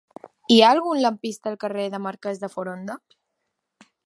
[0.53, 3.01] Hi ha algun lampista al carrer del Marquès de Foronda?